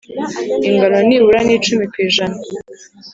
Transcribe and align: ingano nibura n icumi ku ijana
ingano 0.67 0.97
nibura 1.07 1.39
n 1.47 1.49
icumi 1.55 1.85
ku 1.91 1.97
ijana 2.07 2.37